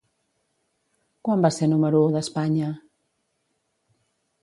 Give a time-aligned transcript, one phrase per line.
[1.27, 2.73] Quan va ser número u d'Espanya?